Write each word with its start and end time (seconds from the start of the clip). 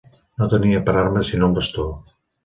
No 0.43 0.45
tenia 0.53 0.79
per 0.87 0.95
arma 1.01 1.21
sinó 1.27 1.49
un 1.51 1.59
bastó. 1.59 1.85